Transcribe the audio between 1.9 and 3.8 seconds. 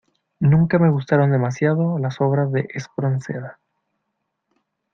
las obras de Espronceda.